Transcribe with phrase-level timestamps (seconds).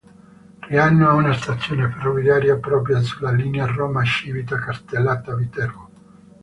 [0.61, 5.89] Riano ha una stazione ferroviaria propria sulla linea Roma-Civita Castellana-Viterbo.